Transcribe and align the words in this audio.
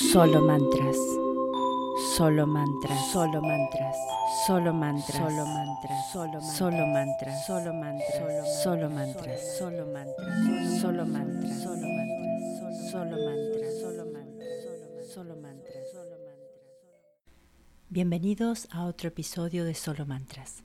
Solo 0.00 0.40
mantras. 0.40 0.96
Solo 2.16 2.46
mantras. 2.46 3.12
Solo 3.12 3.42
mantras. 3.42 3.94
Solo 4.46 4.72
mantras. 4.72 5.28
Solo 5.28 5.44
mantras. 5.44 6.10
Solo 6.10 6.86
mantras. 6.86 7.46
Solo 7.46 7.74
mantras. 7.74 8.62
Solo 8.62 8.88
mantras. 8.88 9.58
Solo 9.58 9.84
mantras. 9.84 10.80
Solo 10.80 10.80
mantras. 10.80 10.80
Solo 10.80 11.04
mantras. 11.04 11.60
Solo 11.60 11.86
mantras. 11.86 13.78
Solo 13.80 14.06
mantras. 14.06 15.12
Solo 15.12 15.36
mantras. 15.36 15.92
Solo 15.92 16.16
mantras. 16.16 16.36
Bienvenidos 17.90 18.68
a 18.70 18.86
otro 18.86 19.08
episodio 19.08 19.66
de 19.66 19.74
Solo 19.74 20.06
Mantras. 20.06 20.64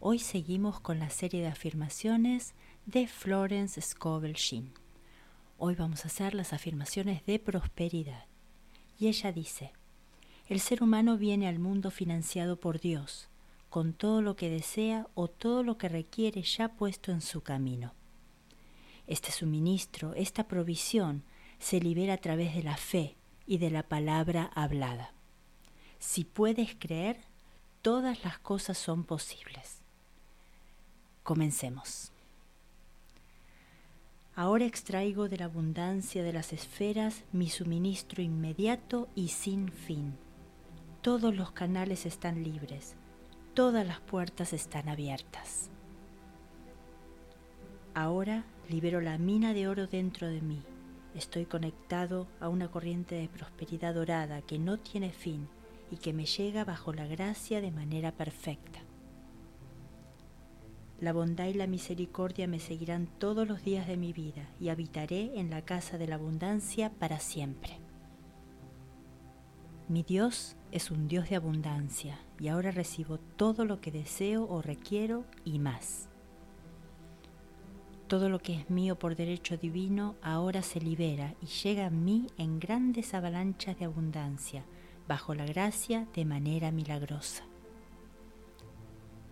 Hoy 0.00 0.18
seguimos 0.18 0.80
con 0.80 0.98
la 0.98 1.08
serie 1.08 1.40
de 1.40 1.48
afirmaciones 1.48 2.54
de 2.84 3.08
Florence 3.08 3.80
Scovel 3.80 4.34
Sheen. 4.34 4.74
Hoy 5.56 5.74
vamos 5.76 6.04
a 6.04 6.08
hacer 6.08 6.34
las 6.34 6.52
afirmaciones 6.52 7.24
de 7.24 7.38
prosperidad. 7.38 8.26
Y 8.98 9.08
ella 9.08 9.32
dice, 9.32 9.72
el 10.48 10.60
ser 10.60 10.82
humano 10.82 11.18
viene 11.18 11.48
al 11.48 11.58
mundo 11.58 11.90
financiado 11.90 12.58
por 12.58 12.80
Dios, 12.80 13.28
con 13.68 13.92
todo 13.92 14.22
lo 14.22 14.36
que 14.36 14.48
desea 14.48 15.06
o 15.14 15.28
todo 15.28 15.62
lo 15.62 15.76
que 15.76 15.88
requiere 15.88 16.42
ya 16.42 16.68
puesto 16.68 17.12
en 17.12 17.20
su 17.20 17.42
camino. 17.42 17.92
Este 19.06 19.32
suministro, 19.32 20.14
esta 20.14 20.44
provisión, 20.44 21.22
se 21.58 21.80
libera 21.80 22.14
a 22.14 22.18
través 22.18 22.54
de 22.54 22.62
la 22.62 22.76
fe 22.76 23.16
y 23.46 23.58
de 23.58 23.70
la 23.70 23.82
palabra 23.82 24.50
hablada. 24.54 25.12
Si 25.98 26.24
puedes 26.24 26.74
creer, 26.78 27.20
todas 27.82 28.24
las 28.24 28.38
cosas 28.38 28.78
son 28.78 29.04
posibles. 29.04 29.78
Comencemos. 31.22 32.12
Ahora 34.38 34.66
extraigo 34.66 35.30
de 35.30 35.38
la 35.38 35.46
abundancia 35.46 36.22
de 36.22 36.34
las 36.34 36.52
esferas 36.52 37.24
mi 37.32 37.48
suministro 37.48 38.22
inmediato 38.22 39.08
y 39.14 39.28
sin 39.28 39.72
fin. 39.72 40.14
Todos 41.00 41.34
los 41.34 41.52
canales 41.52 42.04
están 42.04 42.44
libres, 42.44 42.96
todas 43.54 43.86
las 43.86 43.98
puertas 44.00 44.52
están 44.52 44.90
abiertas. 44.90 45.70
Ahora 47.94 48.44
libero 48.68 49.00
la 49.00 49.16
mina 49.16 49.54
de 49.54 49.68
oro 49.68 49.86
dentro 49.86 50.26
de 50.26 50.42
mí. 50.42 50.62
Estoy 51.14 51.46
conectado 51.46 52.28
a 52.38 52.50
una 52.50 52.70
corriente 52.70 53.14
de 53.14 53.30
prosperidad 53.30 53.94
dorada 53.94 54.42
que 54.42 54.58
no 54.58 54.78
tiene 54.78 55.12
fin 55.12 55.48
y 55.90 55.96
que 55.96 56.12
me 56.12 56.26
llega 56.26 56.62
bajo 56.66 56.92
la 56.92 57.06
gracia 57.06 57.62
de 57.62 57.70
manera 57.70 58.12
perfecta. 58.12 58.85
La 61.00 61.12
bondad 61.12 61.46
y 61.46 61.52
la 61.52 61.66
misericordia 61.66 62.46
me 62.46 62.58
seguirán 62.58 63.06
todos 63.18 63.46
los 63.46 63.62
días 63.62 63.86
de 63.86 63.98
mi 63.98 64.14
vida 64.14 64.48
y 64.58 64.70
habitaré 64.70 65.38
en 65.38 65.50
la 65.50 65.62
casa 65.62 65.98
de 65.98 66.06
la 66.06 66.14
abundancia 66.14 66.90
para 66.90 67.20
siempre. 67.20 67.78
Mi 69.88 70.02
Dios 70.02 70.56
es 70.72 70.90
un 70.90 71.06
Dios 71.06 71.28
de 71.28 71.36
abundancia 71.36 72.18
y 72.40 72.48
ahora 72.48 72.70
recibo 72.70 73.18
todo 73.18 73.64
lo 73.66 73.80
que 73.80 73.92
deseo 73.92 74.48
o 74.48 74.62
requiero 74.62 75.24
y 75.44 75.58
más. 75.58 76.08
Todo 78.08 78.28
lo 78.28 78.38
que 78.38 78.54
es 78.54 78.70
mío 78.70 78.98
por 78.98 79.16
derecho 79.16 79.56
divino 79.58 80.14
ahora 80.22 80.62
se 80.62 80.80
libera 80.80 81.34
y 81.42 81.46
llega 81.46 81.86
a 81.86 81.90
mí 81.90 82.28
en 82.38 82.58
grandes 82.58 83.14
avalanchas 83.14 83.78
de 83.78 83.84
abundancia, 83.84 84.64
bajo 85.06 85.34
la 85.34 85.44
gracia 85.44 86.08
de 86.14 86.24
manera 86.24 86.70
milagrosa. 86.70 87.44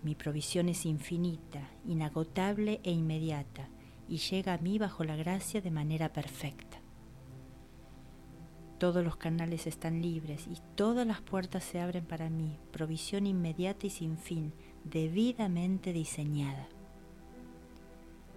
Mi 0.04 0.14
provisión 0.14 0.68
es 0.68 0.84
infinita, 0.84 1.70
inagotable 1.86 2.78
e 2.84 2.92
inmediata, 2.92 3.70
y 4.06 4.18
llega 4.18 4.52
a 4.52 4.58
mí 4.58 4.78
bajo 4.78 5.02
la 5.02 5.16
gracia 5.16 5.62
de 5.62 5.70
manera 5.70 6.12
perfecta. 6.12 6.78
Todos 8.78 9.02
los 9.02 9.16
canales 9.16 9.66
están 9.66 10.02
libres 10.02 10.46
y 10.46 10.58
todas 10.74 11.06
las 11.06 11.22
puertas 11.22 11.64
se 11.64 11.80
abren 11.80 12.04
para 12.04 12.28
mí, 12.28 12.58
provisión 12.70 13.26
inmediata 13.26 13.86
y 13.86 13.90
sin 13.90 14.18
fin, 14.18 14.52
debidamente 14.84 15.94
diseñada. 15.94 16.68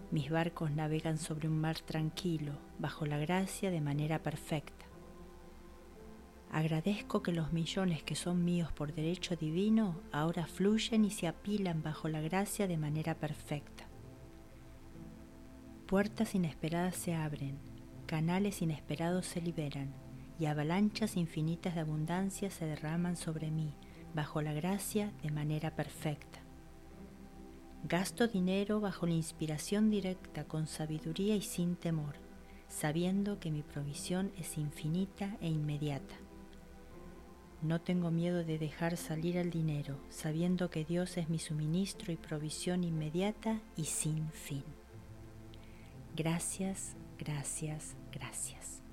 Mis 0.10 0.30
barcos 0.30 0.72
navegan 0.72 1.18
sobre 1.18 1.50
un 1.50 1.60
mar 1.60 1.80
tranquilo, 1.82 2.54
bajo 2.80 3.06
la 3.06 3.18
gracia 3.18 3.72
de 3.72 3.82
manera 3.82 4.24
perfecta. 4.24 4.87
Agradezco 6.52 7.22
que 7.22 7.34
los 7.34 7.52
millones 7.52 8.04
que 8.04 8.16
son 8.16 8.46
míos 8.46 8.72
por 8.72 8.94
derecho 8.94 9.36
divino 9.36 10.02
ahora 10.12 10.48
fluyen 10.48 11.06
y 11.06 11.12
se 11.12 11.28
apilan 11.28 11.84
bajo 11.84 12.08
la 12.08 12.22
gracia 12.22 12.68
de 12.68 12.78
manera 12.78 13.16
perfecta. 13.16 13.86
Puertas 15.86 16.36
inesperadas 16.36 16.96
se 16.96 17.14
abren, 17.16 17.58
canales 18.06 18.62
inesperados 18.62 19.26
se 19.26 19.42
liberan 19.42 19.94
y 20.40 20.46
avalanchas 20.46 21.18
infinitas 21.18 21.76
de 21.76 21.82
abundancia 21.82 22.50
se 22.50 22.66
derraman 22.66 23.18
sobre 23.18 23.52
mí 23.52 23.74
bajo 24.14 24.42
la 24.42 24.54
gracia 24.54 25.12
de 25.22 25.32
manera 25.32 25.76
perfecta. 25.76 26.40
Gasto 27.84 28.28
dinero 28.28 28.80
bajo 28.82 29.06
la 29.06 29.14
inspiración 29.14 29.90
directa 29.90 30.46
con 30.46 30.68
sabiduría 30.68 31.36
y 31.36 31.42
sin 31.42 31.76
temor, 31.76 32.16
sabiendo 32.68 33.40
que 33.40 33.52
mi 33.52 33.64
provisión 33.64 34.32
es 34.38 34.58
infinita 34.58 35.38
e 35.40 35.48
inmediata. 35.48 36.16
No 37.62 37.80
tengo 37.82 38.10
miedo 38.12 38.44
de 38.44 38.60
dejar 38.60 38.98
salir 38.98 39.38
el 39.38 39.50
dinero, 39.50 39.98
sabiendo 40.10 40.70
que 40.70 40.84
Dios 40.86 41.18
es 41.18 41.28
mi 41.30 41.40
suministro 41.40 42.12
y 42.12 42.16
provisión 42.16 42.84
inmediata 42.84 43.60
y 43.76 43.86
sin 43.86 44.30
fin. 44.32 44.64
Gracias, 46.16 46.96
gracias, 47.18 47.96
gracias. 48.12 48.84